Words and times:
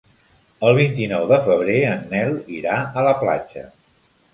El 0.69 0.73
vint-i-nou 0.79 1.27
de 1.33 1.39
febrer 1.49 1.77
en 1.93 2.03
Nel 2.17 2.37
irà 2.59 2.83
a 3.03 3.09
la 3.11 3.17
platja. 3.25 3.69